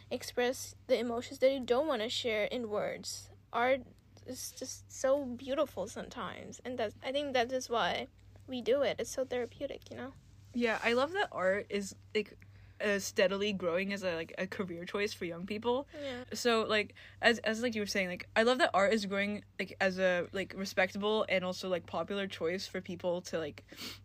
express 0.09 0.75
the 0.87 0.99
emotions 0.99 1.39
that 1.39 1.51
you 1.51 1.59
don't 1.59 1.87
want 1.87 2.01
to 2.01 2.09
share 2.09 2.45
in 2.45 2.69
words. 2.69 3.29
Art 3.53 3.81
is 4.27 4.53
just 4.57 4.91
so 4.91 5.25
beautiful 5.25 5.87
sometimes, 5.87 6.61
and 6.63 6.77
that's 6.77 6.95
I 7.03 7.11
think 7.11 7.33
that 7.33 7.51
is 7.51 7.69
why 7.69 8.07
we 8.47 8.61
do 8.61 8.81
it. 8.81 8.97
It's 8.99 9.11
so 9.11 9.25
therapeutic, 9.25 9.89
you 9.89 9.97
know. 9.97 10.13
Yeah, 10.53 10.79
I 10.83 10.93
love 10.93 11.13
that 11.13 11.29
art 11.31 11.65
is 11.69 11.95
like 12.13 12.37
uh, 12.83 12.99
steadily 12.99 13.53
growing 13.53 13.93
as 13.93 14.03
a 14.03 14.15
like 14.15 14.33
a 14.37 14.47
career 14.47 14.85
choice 14.85 15.13
for 15.13 15.25
young 15.25 15.45
people. 15.45 15.87
Yeah. 15.93 16.23
So 16.33 16.65
like 16.67 16.95
as 17.21 17.39
as 17.39 17.61
like 17.61 17.75
you 17.75 17.81
were 17.81 17.87
saying, 17.87 18.09
like 18.09 18.27
I 18.35 18.43
love 18.43 18.57
that 18.59 18.71
art 18.73 18.93
is 18.93 19.05
growing 19.05 19.43
like 19.59 19.75
as 19.79 19.99
a 19.99 20.27
like 20.31 20.53
respectable 20.57 21.25
and 21.29 21.43
also 21.43 21.69
like 21.69 21.85
popular 21.85 22.27
choice 22.27 22.67
for 22.67 22.81
people 22.81 23.21
to 23.21 23.39
like 23.39 23.63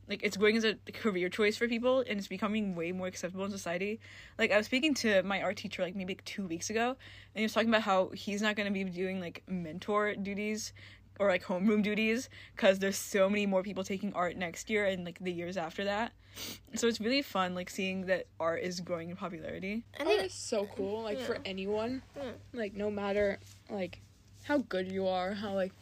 like 0.09 0.23
it's 0.23 0.37
growing 0.37 0.57
as 0.57 0.65
a 0.65 0.75
career 0.93 1.29
choice 1.29 1.57
for 1.57 1.69
people 1.69 2.01
and 2.01 2.19
it's 2.19 2.29
becoming 2.29 2.75
way 2.75 2.93
more 2.93 3.07
acceptable 3.07 3.45
in 3.45 3.51
society. 3.51 4.01
Like 4.39 4.53
I 4.53 4.57
was 4.57 4.67
speaking 4.67 4.95
to 4.95 5.23
my 5.23 5.43
art 5.43 5.57
teacher 5.57 5.83
like 5.83 5.95
maybe 5.95 6.15
like 6.15 6.25
two 6.25 6.47
weeks 6.47 6.71
ago 6.71 6.89
and 6.89 6.97
he 7.35 7.43
was 7.43 7.53
talking 7.53 7.69
about 7.69 7.83
how 7.83 8.11
he's 8.11 8.43
not 8.43 8.57
gonna 8.57 8.71
be 8.71 8.85
doing 8.85 9.21
like 9.21 9.43
mentor 9.47 10.15
duties 10.15 10.73
or 11.19 11.29
like 11.29 11.45
homeroom 11.45 11.83
duties 11.83 12.29
because 12.55 12.79
there's 12.79 12.97
so 12.97 13.29
many 13.29 13.47
more 13.47 13.63
people 13.63 13.85
taking 13.85 14.13
art 14.15 14.37
next 14.37 14.69
year 14.71 14.85
and 14.87 15.05
like 15.05 15.19
the 15.21 15.33
years 15.33 15.57
after 15.57 15.85
that. 15.85 16.13
So 16.75 16.87
it's 16.87 17.01
really 17.01 17.23
fun 17.23 17.55
like 17.55 17.71
seeing 17.71 18.07
that 18.07 18.27
art 18.39 18.61
is 18.63 18.81
growing 18.81 19.09
in 19.11 19.17
popularity. 19.17 19.85
I 19.99 20.03
art 20.03 20.09
think 20.09 20.25
is 20.25 20.35
so 20.35 20.69
cool 20.77 21.03
like 21.03 21.19
for 21.21 21.39
anyone 21.45 22.03
Yeah. 22.17 22.23
like 22.53 22.75
no 22.75 22.91
matter 22.91 23.39
like 23.71 24.01
how 24.45 24.59
good 24.59 24.91
you 24.93 25.07
are 25.09 25.33
how 25.33 25.55
like 25.55 25.73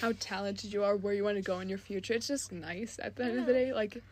how 0.00 0.12
talented 0.20 0.72
you 0.72 0.84
are 0.84 0.96
where 0.96 1.14
you 1.14 1.24
want 1.24 1.36
to 1.36 1.42
go 1.42 1.58
in 1.60 1.68
your 1.68 1.78
future 1.78 2.12
it's 2.14 2.28
just 2.28 2.52
nice 2.52 2.98
at 3.02 3.16
the 3.16 3.24
end 3.24 3.38
of 3.38 3.46
the 3.46 3.52
day 3.52 3.72
like 3.72 4.02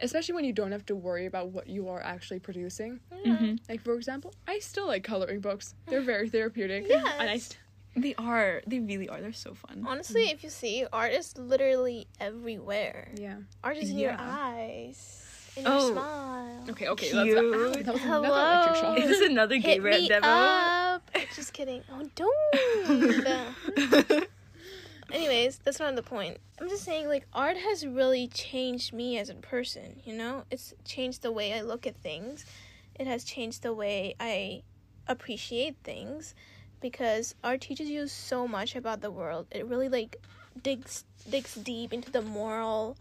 especially 0.00 0.34
when 0.34 0.44
you 0.44 0.52
don't 0.52 0.72
have 0.72 0.84
to 0.86 0.96
worry 0.96 1.26
about 1.26 1.48
what 1.50 1.68
you 1.68 1.88
are 1.88 2.02
actually 2.02 2.40
producing 2.40 2.98
yeah. 3.24 3.54
like 3.68 3.80
for 3.80 3.94
example 3.94 4.34
i 4.48 4.58
still 4.58 4.86
like 4.86 5.04
coloring 5.04 5.38
books 5.40 5.74
they're 5.86 6.02
very 6.02 6.28
therapeutic 6.28 6.86
Yes. 6.88 7.06
and 7.20 7.30
i 7.30 7.38
st- 7.38 7.56
They 7.94 8.14
are. 8.16 8.62
They 8.66 8.80
really 8.80 9.08
are. 9.08 9.20
They're 9.20 9.32
so 9.34 9.54
fun. 9.54 9.84
honestly, 9.86 10.22
mm-hmm. 10.22 10.34
if 10.34 10.44
you 10.44 10.50
see, 10.50 10.86
art 10.92 11.12
is 11.12 11.36
literally 11.36 12.06
everywhere. 12.20 13.10
yeah 13.16 13.36
Art 13.62 13.76
is 13.76 13.90
in 13.90 13.98
your 13.98 14.16
eyes, 14.18 15.52
in 15.56 15.64
your 15.64 15.72
Oh. 15.72 15.92
smile. 15.92 16.64
okay 16.70 16.88
okay 16.88 17.10
Cute. 17.10 17.74
that's 17.74 17.76
that 17.86 17.94
was 17.94 18.02
another 18.02 18.28
electric 18.28 18.76
shock 18.76 18.98
Is 18.98 19.08
this 19.08 19.28
another 19.28 19.58
gay 19.58 19.72
Hit 19.74 19.82
rant 19.82 20.02
me 20.02 20.08
Debo? 20.08 20.20
up. 20.24 21.10
Just 21.36 21.52
kidding. 21.52 21.82
Oh, 21.92 22.08
don't. 22.14 24.28
anyways, 25.12 25.58
that's 25.58 25.80
not 25.80 25.94
the 25.96 26.02
point. 26.02 26.38
I'm 26.60 26.68
just 26.68 26.84
saying, 26.84 27.08
like, 27.08 27.26
art 27.34 27.56
has 27.56 27.84
really 27.86 28.28
changed 28.28 28.92
me 28.92 29.18
as 29.18 29.28
a 29.28 29.34
person, 29.34 30.00
you 30.04 30.14
know? 30.14 30.44
It's 30.50 30.72
changed 30.84 31.22
the 31.22 31.32
way 31.32 31.52
I 31.54 31.62
look 31.62 31.86
at 31.86 31.96
things, 31.96 32.46
it 32.98 33.06
has 33.06 33.24
changed 33.24 33.62
the 33.62 33.72
way 33.74 34.14
I 34.20 34.62
appreciate 35.08 35.76
things 35.82 36.34
because 36.82 37.34
art 37.42 37.62
teaches 37.62 37.88
you 37.88 38.08
so 38.08 38.46
much 38.46 38.76
about 38.76 39.00
the 39.00 39.10
world. 39.10 39.46
It 39.50 39.66
really, 39.66 39.88
like, 39.88 40.16
digs 40.60 41.04
digs 41.28 41.54
deep 41.54 41.92
into 41.92 42.10
the 42.10 42.22
moral 42.22 42.96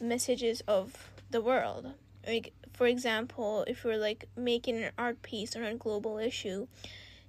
messages 0.00 0.62
of 0.66 1.08
the 1.30 1.40
world. 1.40 1.92
Like 2.26 2.52
for 2.72 2.86
example, 2.86 3.64
if 3.68 3.84
you're 3.84 3.96
like 3.96 4.28
making 4.36 4.82
an 4.82 4.90
art 4.98 5.22
piece 5.22 5.54
on 5.56 5.62
a 5.62 5.74
global 5.74 6.18
issue, 6.18 6.66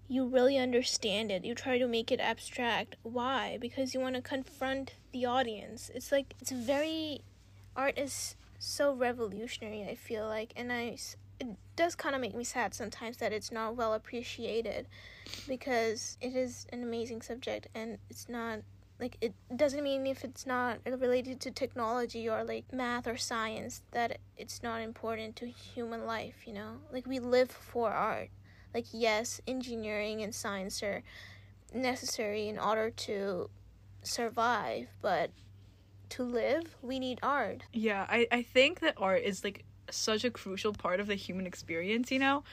you 0.08 0.26
really 0.28 0.58
understand 0.58 1.32
it. 1.32 1.46
You 1.46 1.56
try 1.56 1.78
to 1.78 1.88
make 1.88 2.12
it 2.12 2.20
abstract. 2.20 2.96
Why? 3.04 3.58
Because 3.60 3.94
you 3.94 4.00
want 4.00 4.16
to 4.16 4.22
confront 4.22 4.96
the 5.12 5.26
audience. 5.26 5.92
It's 5.94 6.12
like 6.12 6.34
it's 6.42 6.52
very 6.52 7.22
art 7.76 7.98
is 7.98 8.36
so 8.58 8.94
revolutionary, 8.94 9.84
I 9.84 9.96
feel 9.96 10.28
like, 10.28 10.54
and 10.56 10.72
I 10.72 10.98
it 11.40 11.48
does 11.76 11.96
kind 11.96 12.16
of 12.16 12.22
make 12.22 12.36
me 12.36 12.44
sad 12.44 12.74
sometimes 12.74 13.18
that 13.18 13.34
it's 13.34 13.52
not 13.52 13.76
well 13.76 13.94
appreciated 13.94 14.88
because 15.48 16.18
it 16.22 16.36
is 16.36 16.66
an 16.72 16.84
amazing 16.84 17.22
subject 17.22 17.68
and 17.76 17.98
it's 18.10 18.30
not 18.30 18.60
like 19.00 19.18
it 19.20 19.34
doesn't 19.56 19.84
mean 19.84 20.08
if 20.08 20.24
it's 20.24 20.46
not 20.46 20.80
related 20.86 21.40
to 21.42 21.52
technology 21.52 22.30
or 22.30 22.44
like 22.44 22.72
math 22.72 23.08
or 23.08 23.18
science 23.18 23.82
that 23.92 24.20
it's 24.38 24.64
not 24.64 24.82
important 24.82 25.36
to 25.36 25.48
human 25.48 26.06
life 26.06 26.36
you 26.46 26.54
know? 26.54 26.78
Like 26.92 27.06
we 27.06 27.20
live 27.20 27.52
for 27.52 27.92
art. 27.92 28.30
Like 28.74 28.86
yes 28.92 29.42
engineering 29.48 30.22
and 30.22 30.34
science 30.34 30.82
are 30.82 31.04
necessary 31.74 32.48
in 32.48 32.58
order 32.58 32.90
to 32.90 33.50
survive 34.04 34.88
but 35.02 35.32
to 36.10 36.24
live 36.24 36.76
we 36.82 37.00
need 37.00 37.20
art. 37.22 37.64
Yeah, 37.74 38.06
I, 38.08 38.28
I 38.32 38.42
think 38.44 38.80
that 38.80 38.94
art 38.98 39.24
is 39.24 39.44
like 39.44 39.66
such 39.90 40.24
a 40.24 40.30
crucial 40.30 40.74
part 40.74 41.00
of 41.00 41.08
the 41.08 41.16
human 41.16 41.46
experience, 41.46 42.12
you 42.12 42.20
know? 42.20 42.44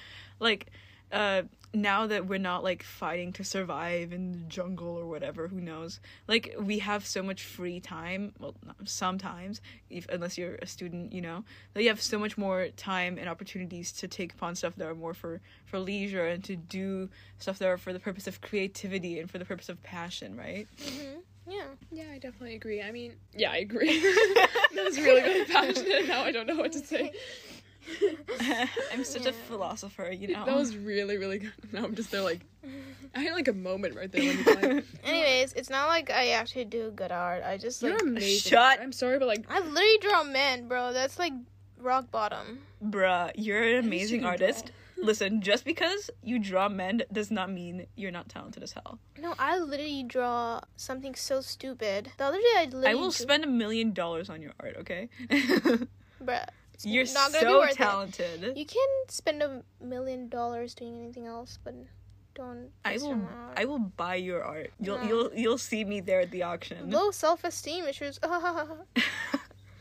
Like, 0.41 0.71
uh, 1.12 1.43
now 1.75 2.07
that 2.07 2.27
we're 2.27 2.39
not 2.39 2.62
like 2.62 2.83
fighting 2.83 3.33
to 3.33 3.45
survive 3.45 4.12
in 4.12 4.33
the 4.33 4.39
jungle 4.39 4.99
or 4.99 5.07
whatever, 5.07 5.49
who 5.49 5.61
knows? 5.61 6.01
Like, 6.29 6.55
we 6.59 6.81
have 6.81 7.07
so 7.07 7.23
much 7.23 7.43
free 7.43 7.81
time. 7.81 8.33
Well, 8.39 8.55
sometimes, 8.85 9.61
if, 9.91 10.07
unless 10.09 10.37
you're 10.37 10.57
a 10.57 10.67
student, 10.67 11.12
you 11.12 11.21
know, 11.21 11.45
that 11.75 11.83
you 11.83 11.89
have 11.89 12.01
so 12.01 12.19
much 12.19 12.37
more 12.37 12.69
time 12.77 13.19
and 13.19 13.29
opportunities 13.29 13.93
to 13.93 14.09
take 14.09 14.35
upon 14.35 14.55
stuff 14.55 14.77
that 14.77 14.87
are 14.87 14.95
more 14.95 15.15
for, 15.15 15.41
for 15.65 15.79
leisure 15.79 16.27
and 16.27 16.45
to 16.45 16.57
do 16.57 17.09
stuff 17.39 17.59
that 17.59 17.69
are 17.69 17.79
for 17.79 17.93
the 17.93 18.01
purpose 18.01 18.27
of 18.27 18.41
creativity 18.41 19.19
and 19.19 19.31
for 19.31 19.39
the 19.39 19.45
purpose 19.45 19.69
of 19.69 19.83
passion, 19.83 20.37
right? 20.37 20.67
mm-hmm. 20.79 21.21
Yeah 21.49 21.65
Yeah, 21.91 22.05
I 22.13 22.19
definitely 22.19 22.55
agree. 22.55 22.83
I 22.83 22.93
mean, 22.93 23.15
yeah, 23.37 23.51
I 23.51 23.59
agree. 23.59 24.01
that 24.01 24.71
was 24.85 24.99
really, 24.99 25.23
really 25.23 25.45
passionate. 25.53 26.07
Now 26.09 26.23
I 26.23 26.33
don't 26.33 26.47
know 26.47 26.57
what 26.57 26.73
to 26.73 26.79
say. 26.79 27.13
I'm 28.93 29.05
such 29.05 29.27
a 29.27 29.33
philosopher, 29.33 30.11
you 30.11 30.29
know? 30.29 30.45
That 30.45 30.55
was 30.55 30.77
really, 30.77 31.17
really 31.19 31.39
good. 31.39 31.53
Now 31.73 31.85
I'm 31.85 31.95
just 31.97 32.11
there, 32.13 32.21
like, 32.23 32.41
I 33.15 33.21
had 33.21 33.33
like 33.33 33.49
a 33.49 33.53
moment 33.53 33.97
right 33.97 34.11
there 34.11 34.23
played. 34.45 34.85
anyways 35.05 35.53
it's 35.53 35.69
not 35.69 35.89
like 35.89 36.09
i 36.11 36.29
actually 36.31 36.65
do 36.65 36.91
good 36.93 37.13
art 37.13 37.43
i 37.45 37.59
just 37.59 37.83
like 37.83 37.91
You're 37.93 38.09
amazing. 38.09 38.51
Shut- 38.51 38.81
I'm 38.81 38.93
sorry, 38.93 39.19
but 39.19 39.29
like, 39.29 39.45
i 39.51 39.59
literally 39.59 39.99
draw 40.01 40.23
men 40.25 40.67
bro 40.69 40.93
that's 40.95 41.19
like 41.19 41.33
rock 41.79 42.11
bottom 42.11 42.61
Bruh, 42.83 43.31
you're 43.37 43.63
an 43.63 43.85
amazing 43.85 44.25
artist. 44.25 44.71
Listen, 44.97 45.41
just 45.41 45.65
because 45.65 46.11
you 46.23 46.39
draw 46.39 46.69
men 46.69 47.03
does 47.13 47.31
not 47.31 47.51
mean 47.51 47.87
you're 47.97 48.11
not 48.13 48.29
talented 48.29 48.63
as 48.63 48.73
hell. 48.73 48.99
no 49.19 49.35
i 49.39 49.59
literally 49.59 50.03
draw 50.03 50.61
something 50.77 51.15
so 51.15 51.41
stupid 51.41 52.13
the 52.19 52.25
other 52.25 52.39
day 52.39 52.55
i 52.59 52.65
literally 52.65 52.89
I 52.89 52.95
will 52.95 53.13
spend 53.13 53.45
a 53.45 53.49
million 53.49 53.93
dollars 53.93 54.29
on 54.31 54.43
your 54.43 54.53
art, 54.61 54.77
okay? 54.79 55.09
bruh 56.23 56.47
you're 56.85 57.05
not 57.07 57.33
gonna 57.33 57.45
be 57.45 57.51
so 57.53 57.59
worth 57.61 57.71
it. 57.71 57.77
talented. 57.77 58.57
You 58.57 58.67
can 58.67 58.89
spend 59.09 59.43
a 59.43 59.63
million 59.81 60.29
dollars 60.29 60.75
doing 60.75 61.01
anything 61.01 61.27
else, 61.27 61.59
but 61.63 61.75
don't. 62.35 62.71
I 62.85 62.97
will. 62.97 63.21
I 63.57 63.65
will 63.65 63.79
buy 63.79 64.17
your 64.17 64.43
art. 64.43 64.73
You'll 64.81 64.99
No. 64.99 65.05
you'll 65.05 65.31
you'll 65.35 65.59
see 65.59 65.85
me 65.85 66.01
there 66.01 66.21
at 66.21 66.31
the 66.31 66.43
auction. 66.43 66.91
Low 66.91 67.11
self 67.11 67.45
esteem 67.45 67.87
issues. 67.87 68.19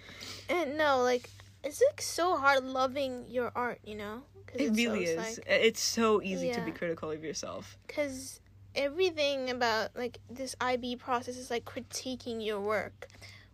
and 0.50 0.78
no, 0.78 1.02
like 1.02 1.30
it's 1.64 1.82
like 1.90 2.02
so 2.02 2.38
hard 2.38 2.64
loving 2.64 3.26
your 3.28 3.52
art, 3.56 3.80
you 3.84 3.96
know? 3.96 4.24
Cause 4.48 4.60
it 4.60 4.64
it's 4.68 4.78
really 4.78 5.06
so, 5.06 5.12
is. 5.12 5.18
Like, 5.18 5.46
It's 5.48 5.82
so 5.82 6.22
easy 6.22 6.52
to 6.52 6.62
be 6.62 6.72
critical 6.72 7.12
of 7.12 7.24
yourself. 7.24 7.78
Cause 7.88 8.40
everything 8.76 9.50
about 9.50 9.96
like 9.96 10.20
this 10.30 10.56
IB 10.62 10.96
process 10.98 11.38
is 11.38 11.50
like 11.50 11.66
critiquing 11.66 12.46
your 12.46 12.60
work, 12.60 13.08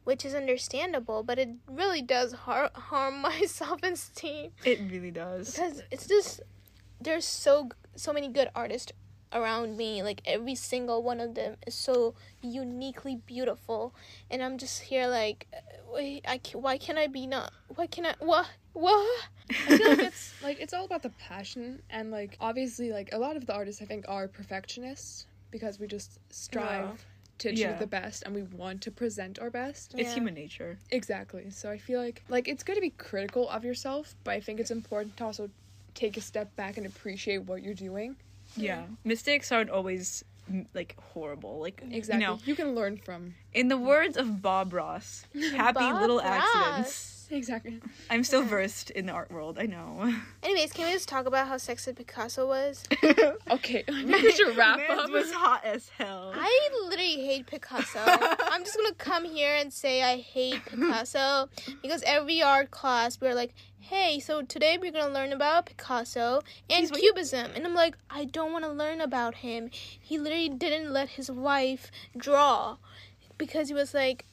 which 0.04 0.26
is 0.26 0.34
understandable, 0.34 1.24
but 1.24 1.38
it 1.38 1.50
really 1.70 2.02
does 2.02 2.34
har- 2.34 2.72
harm 2.74 3.22
my 3.22 3.42
self 3.42 3.82
esteem. 3.84 4.52
It 4.64 4.80
really 4.90 5.12
does. 5.12 5.52
because 5.52 5.84
it's 5.92 6.08
just 6.08 6.42
there's 7.02 7.26
so 7.26 7.70
so 7.96 8.14
many 8.14 8.28
good 8.28 8.50
artists 8.56 8.92
around 9.34 9.76
me 9.76 10.02
like 10.02 10.22
every 10.26 10.56
single 10.56 11.04
one 11.04 11.20
of 11.20 11.36
them 11.36 11.58
is 11.68 11.76
so 11.76 12.16
uniquely 12.42 13.18
beautiful 13.26 13.94
and 14.32 14.42
i'm 14.42 14.58
just 14.58 14.84
here 14.84 15.06
like 15.08 15.48
wait 15.92 16.24
i 16.26 16.38
can, 16.38 16.62
why 16.62 16.78
can't 16.78 16.98
i 16.98 17.08
be 17.08 17.28
not 17.28 17.52
why 17.78 17.88
can 17.88 18.06
i 18.06 18.14
what 18.20 18.48
what 18.74 19.08
I 19.50 19.54
feel 19.54 19.90
like 19.90 20.00
it's 20.00 20.34
like 20.44 20.60
it's 20.60 20.74
all 20.74 20.86
about 20.86 21.04
the 21.04 21.14
passion 21.30 21.82
and 21.90 22.12
like 22.12 22.36
obviously 22.42 22.92
like 22.92 23.10
a 23.14 23.18
lot 23.18 23.38
of 23.38 23.46
the 23.48 23.54
artists 23.54 23.82
I 23.82 23.86
think 23.86 24.06
are 24.08 24.28
perfectionists 24.28 25.26
because 25.52 25.80
we 25.80 25.88
just 25.88 26.20
strive 26.30 26.84
Yeah. 26.84 26.96
to 27.40 27.48
achieve 27.50 27.60
Yeah. 27.60 27.78
the 27.86 27.88
best 27.88 28.24
and 28.24 28.36
we 28.36 28.44
want 28.44 28.82
to 28.82 28.92
present 28.92 29.40
our 29.40 29.50
best. 29.50 29.94
It's 29.94 30.10
Yeah. 30.10 30.16
human 30.16 30.34
nature. 30.34 30.78
Exactly. 30.92 31.50
So 31.52 31.72
I 31.72 31.78
feel 31.78 32.00
like 32.02 32.24
like 32.30 32.48
it's 32.52 32.64
good 32.64 32.76
to 32.76 32.82
be 32.82 32.90
critical 33.10 33.48
of 33.50 33.64
yourself, 33.64 34.16
but 34.26 34.32
I 34.34 34.42
think 34.42 34.60
it's 34.60 34.72
important 34.72 35.16
to 35.18 35.24
also 35.24 35.50
take 35.94 36.18
a 36.18 36.22
step 36.22 36.54
back 36.56 36.78
and 36.78 36.86
appreciate 36.86 37.42
what 37.50 37.64
you're 37.64 37.74
doing. 37.90 38.18
Yeah. 38.58 38.84
Mistakes 39.04 39.52
aren't 39.52 39.70
always 39.70 40.24
mm, 40.52 40.66
like 40.74 40.96
horrible. 41.14 41.60
Like 41.62 41.82
Exactly. 41.90 42.24
you 42.26 42.28
know, 42.28 42.40
You 42.46 42.56
can 42.56 42.76
learn 42.76 42.98
from 42.98 43.36
in 43.54 43.68
the 43.70 43.78
words 43.78 44.18
of 44.18 44.42
Bob 44.42 44.74
Ross, 44.74 45.26
happy 45.56 45.80
Bob 45.80 46.02
little 46.02 46.20
Ross. 46.20 46.42
accidents. 46.44 47.14
Exactly. 47.30 47.82
I'm 48.10 48.24
so 48.24 48.42
versed 48.44 48.90
in 48.92 49.06
the 49.06 49.12
art 49.12 49.32
world. 49.32 49.58
I 49.60 49.66
know. 49.66 50.14
anyways 50.44 50.72
can 50.72 50.86
we 50.88 50.94
just 50.94 51.10
talk 51.10 51.26
about 51.26 51.48
how 51.48 51.58
sexy 51.58 51.92
picasso 51.94 52.48
was 52.48 52.84
Okay. 53.52 53.84
We 54.06 54.32
should 54.32 54.56
wrap 54.56 54.78
Mans 54.78 55.00
up. 55.02 55.10
was 55.12 55.32
hot 55.32 55.66
as 55.66 55.90
hell. 55.90 56.32
I 56.36 56.70
literally 56.88 57.26
hate 57.26 57.48
Picasso. 57.48 58.00
I'm 58.06 58.64
just 58.64 58.78
gonna 58.78 58.94
come 58.96 59.26
here 59.26 59.54
and 59.56 59.72
say 59.74 60.04
I 60.04 60.18
hate 60.18 60.64
Picasso 60.66 61.50
because 61.82 62.02
every 62.06 62.42
art 62.42 62.72
class 62.72 63.20
we're 63.20 63.36
like, 63.36 63.54
hey, 63.80 64.20
so 64.20 64.42
today 64.42 64.78
we're 64.80 64.92
gonna 64.92 65.14
learn 65.14 65.34
about 65.34 65.66
Picasso 65.66 66.42
and 66.70 66.80
He's 66.82 66.92
what 66.92 67.02
you- 67.02 67.14
Cubism, 67.14 67.52
and 67.56 67.66
I'm 67.66 67.74
like, 67.76 67.98
I 68.10 68.26
don't 68.26 68.52
want 68.52 68.66
to 68.66 68.72
learn 68.72 69.02
about 69.02 69.36
him. 69.36 69.70
He 70.00 70.18
literally 70.18 70.50
didn't 70.50 70.92
let 70.92 71.10
his 71.10 71.30
wife 71.32 71.92
draw 72.18 72.78
because 73.38 73.68
he 73.70 73.74
was 73.74 73.94
like, 73.94 74.26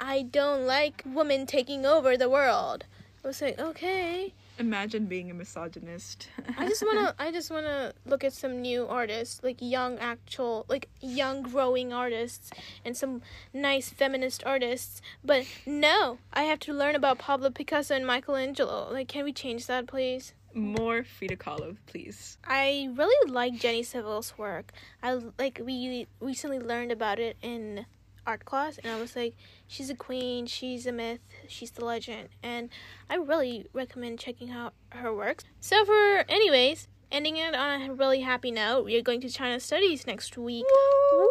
I 0.00 0.22
don't 0.22 0.66
like 0.66 1.02
women 1.04 1.44
taking 1.46 1.84
over 1.84 2.16
the 2.16 2.30
world. 2.30 2.84
I 3.22 3.28
was 3.28 3.42
like, 3.42 3.58
okay. 3.58 4.32
Imagine 4.58 5.06
being 5.06 5.30
a 5.30 5.34
misogynist. 5.34 6.28
I 6.56 6.66
just 6.66 6.82
wanna 6.82 7.14
I 7.18 7.30
just 7.30 7.50
wanna 7.50 7.92
look 8.06 8.24
at 8.24 8.32
some 8.32 8.62
new 8.62 8.86
artists, 8.86 9.42
like 9.42 9.58
young 9.60 9.98
actual 9.98 10.64
like 10.68 10.88
young 11.00 11.42
growing 11.42 11.92
artists 11.92 12.50
and 12.84 12.96
some 12.96 13.20
nice 13.52 13.90
feminist 13.90 14.42
artists. 14.44 15.02
But 15.22 15.44
no, 15.66 16.18
I 16.32 16.44
have 16.44 16.60
to 16.60 16.72
learn 16.72 16.94
about 16.94 17.18
Pablo 17.18 17.50
Picasso 17.50 17.94
and 17.94 18.06
Michelangelo. 18.06 18.88
Like 18.90 19.08
can 19.08 19.24
we 19.24 19.32
change 19.32 19.66
that 19.66 19.86
please? 19.86 20.32
More 20.52 21.04
Frida 21.04 21.36
Kahlo, 21.36 21.76
please. 21.86 22.36
I 22.44 22.88
really 22.94 23.30
like 23.30 23.54
Jenny 23.54 23.82
Saville's 23.82 24.36
work. 24.36 24.72
I 25.02 25.20
like 25.38 25.60
we 25.64 26.06
recently 26.20 26.58
learned 26.58 26.90
about 26.90 27.18
it 27.18 27.36
in 27.40 27.86
art 28.26 28.44
class 28.44 28.78
and 28.78 28.92
I 28.92 29.00
was 29.00 29.16
like, 29.16 29.34
she's 29.66 29.90
a 29.90 29.94
queen, 29.94 30.46
she's 30.46 30.86
a 30.86 30.92
myth, 30.92 31.20
she's 31.48 31.70
the 31.70 31.84
legend 31.84 32.28
and 32.42 32.68
I 33.08 33.16
really 33.16 33.66
recommend 33.72 34.18
checking 34.18 34.50
out 34.50 34.74
her 34.90 35.14
works. 35.14 35.44
So 35.60 35.84
for 35.84 36.24
anyways, 36.28 36.88
ending 37.10 37.36
it 37.36 37.54
on 37.54 37.82
a 37.82 37.94
really 37.94 38.20
happy 38.20 38.50
note, 38.50 38.84
we 38.84 38.96
are 38.96 39.02
going 39.02 39.20
to 39.22 39.28
China 39.28 39.60
Studies 39.60 40.06
next 40.06 40.36
week. 40.36 40.66
Woo! 41.12 41.28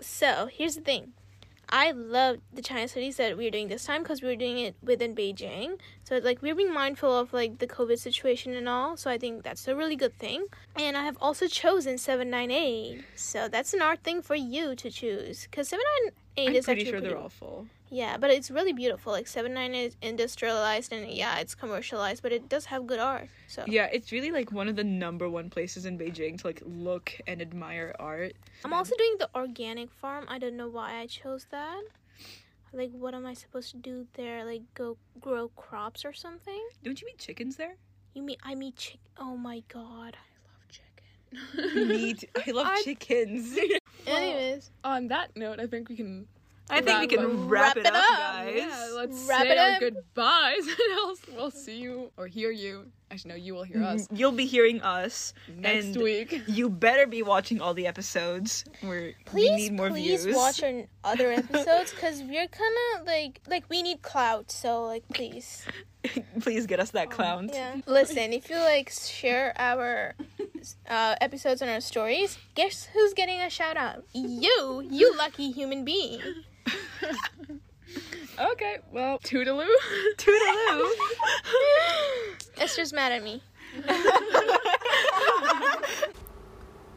So 0.00 0.48
here's 0.52 0.74
the 0.74 0.80
thing. 0.80 1.12
I 1.70 1.90
love 1.90 2.38
the 2.52 2.62
China 2.62 2.88
studies 2.88 3.16
that 3.16 3.36
we're 3.36 3.50
doing 3.50 3.68
this 3.68 3.84
time 3.84 4.02
because 4.02 4.22
we're 4.22 4.36
doing 4.36 4.58
it 4.58 4.76
within 4.82 5.14
Beijing. 5.14 5.78
So 6.04 6.18
like 6.18 6.40
we're 6.40 6.54
being 6.54 6.72
mindful 6.72 7.16
of 7.16 7.32
like 7.32 7.58
the 7.58 7.66
COVID 7.66 7.98
situation 7.98 8.54
and 8.54 8.68
all. 8.68 8.96
So 8.96 9.10
I 9.10 9.18
think 9.18 9.42
that's 9.42 9.68
a 9.68 9.76
really 9.76 9.96
good 9.96 10.18
thing. 10.18 10.46
And 10.76 10.96
I 10.96 11.04
have 11.04 11.18
also 11.20 11.46
chosen 11.46 11.98
seven 11.98 12.30
nine 12.30 12.50
eight. 12.50 13.04
So 13.16 13.48
that's 13.48 13.74
an 13.74 13.82
art 13.82 14.02
thing 14.02 14.22
for 14.22 14.34
you 14.34 14.74
to 14.76 14.90
choose 14.90 15.46
because 15.50 15.68
seven 15.68 15.84
nine 16.04 16.12
eight 16.36 16.48
I'm 16.48 16.56
is 16.56 16.64
pretty 16.64 16.82
actually 16.82 16.92
sure 16.92 17.00
they're 17.00 17.18
all 17.18 17.28
full. 17.28 17.66
Yeah, 17.90 18.18
but 18.18 18.30
it's 18.30 18.50
really 18.50 18.72
beautiful. 18.72 19.12
Like 19.12 19.26
Seven 19.26 19.54
Nine 19.54 19.74
is 19.74 19.96
industrialized 20.02 20.92
and 20.92 21.10
yeah, 21.10 21.38
it's 21.38 21.54
commercialized, 21.54 22.22
but 22.22 22.32
it 22.32 22.48
does 22.48 22.66
have 22.66 22.86
good 22.86 22.98
art. 22.98 23.28
So 23.46 23.64
Yeah, 23.66 23.88
it's 23.92 24.12
really 24.12 24.30
like 24.30 24.52
one 24.52 24.68
of 24.68 24.76
the 24.76 24.84
number 24.84 25.28
one 25.28 25.48
places 25.50 25.86
in 25.86 25.98
Beijing 25.98 26.38
to 26.40 26.46
like 26.46 26.62
look 26.66 27.12
and 27.26 27.40
admire 27.40 27.94
art. 27.98 28.32
I'm 28.64 28.72
also 28.74 28.94
doing 28.96 29.16
the 29.18 29.30
organic 29.34 29.90
farm. 29.92 30.26
I 30.28 30.38
don't 30.38 30.56
know 30.56 30.68
why 30.68 30.98
I 30.98 31.06
chose 31.06 31.46
that. 31.50 31.80
Like, 32.72 32.90
what 32.92 33.14
am 33.14 33.24
I 33.24 33.32
supposed 33.32 33.70
to 33.70 33.78
do 33.78 34.06
there? 34.12 34.44
Like, 34.44 34.62
go 34.74 34.98
grow 35.20 35.48
crops 35.56 36.04
or 36.04 36.12
something? 36.12 36.62
Don't 36.84 37.00
you 37.00 37.06
meet 37.06 37.18
chickens 37.18 37.56
there? 37.56 37.76
You 38.12 38.22
mean 38.22 38.36
I 38.42 38.54
mean 38.54 38.74
chick? 38.76 39.00
Oh 39.18 39.36
my 39.36 39.62
god. 39.68 40.16
I 40.18 40.36
love 40.44 40.68
chicken. 40.68 41.88
meat. 41.88 42.28
I 42.46 42.50
love 42.50 42.66
I- 42.70 42.82
chickens. 42.82 43.56
Anyways, 44.06 44.70
On 44.84 45.08
that 45.08 45.36
note, 45.36 45.60
I 45.60 45.66
think 45.66 45.88
we 45.88 45.96
can 45.96 46.26
I 46.70 46.80
think 46.80 47.00
we 47.00 47.06
can 47.06 47.48
wrap, 47.48 47.76
Wrap 47.76 47.76
it 47.78 47.86
it 47.86 47.94
up, 47.94 47.94
up. 47.96 48.18
guys. 48.18 48.54
Yeah, 48.56 48.88
let's 48.94 49.26
Wrap 49.28 49.42
say 49.42 49.50
it 49.50 49.58
our 49.58 49.70
up. 49.72 49.80
goodbyes, 49.80 50.66
and 50.66 50.98
else 50.98 51.20
we'll 51.34 51.50
see 51.50 51.78
you 51.78 52.10
or 52.16 52.26
hear 52.26 52.50
you. 52.50 52.86
Actually, 53.10 53.30
no, 53.30 53.36
you 53.36 53.54
will 53.54 53.62
hear 53.62 53.82
us 53.82 54.06
You'll 54.12 54.32
be 54.32 54.44
hearing 54.44 54.82
us 54.82 55.32
next 55.56 55.86
and 55.86 55.96
week. 55.96 56.42
You 56.46 56.68
better 56.68 57.06
be 57.06 57.22
watching 57.22 57.58
all 57.62 57.72
the 57.72 57.86
episodes. 57.86 58.64
Where 58.82 59.00
we 59.00 59.14
please, 59.24 59.70
need 59.70 59.72
more 59.78 59.88
please 59.88 60.24
views. 60.24 60.36
watch 60.36 60.62
our 60.62 60.82
other 61.04 61.32
episodes 61.32 61.90
because 61.92 62.20
we're 62.22 62.48
kind 62.48 62.74
of 63.00 63.06
like 63.06 63.40
like 63.48 63.64
we 63.70 63.82
need 63.82 64.02
clout. 64.02 64.50
So 64.50 64.84
like, 64.84 65.04
please, 65.14 65.64
please 66.40 66.66
get 66.66 66.80
us 66.80 66.90
that 66.90 67.08
clout. 67.10 67.44
yeah. 67.50 67.76
Listen, 67.86 68.34
if 68.34 68.50
you 68.50 68.56
like 68.56 68.90
share 68.90 69.54
our 69.56 70.14
uh, 70.90 71.14
episodes 71.22 71.62
on 71.62 71.70
our 71.70 71.80
stories, 71.80 72.36
guess 72.54 72.88
who's 72.92 73.14
getting 73.14 73.40
a 73.40 73.48
shout 73.48 73.78
out? 73.78 74.04
You, 74.12 74.86
you 74.90 75.16
lucky 75.16 75.50
human 75.50 75.82
being. 75.86 76.20
okay, 78.52 78.78
well, 78.92 79.18
toodaloo. 79.20 79.66
Toodaloo? 80.16 80.90
it's 82.58 82.76
just 82.76 82.92
mad 82.94 83.12
at 83.12 83.22
me. 83.22 83.42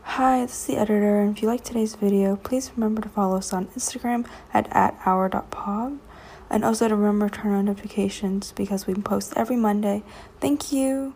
Hi, 0.04 0.42
this 0.42 0.60
is 0.62 0.66
the 0.66 0.78
editor, 0.78 1.22
and 1.22 1.36
if 1.36 1.42
you 1.42 1.48
like 1.48 1.64
today's 1.64 1.96
video, 1.96 2.36
please 2.36 2.72
remember 2.76 3.02
to 3.02 3.10
follow 3.10 3.38
us 3.38 3.54
on 3.54 3.68
Instagram 3.68 4.28
at, 4.54 4.68
at 4.76 4.96
And 6.50 6.66
also 6.66 6.88
to 6.88 6.96
remember 6.96 7.30
to 7.30 7.40
turn 7.40 7.54
on 7.54 7.66
notifications 7.66 8.52
because 8.52 8.86
we 8.88 8.94
post 8.96 9.34
every 9.36 9.56
Monday. 9.56 10.04
Thank 10.40 10.72
you! 10.72 11.14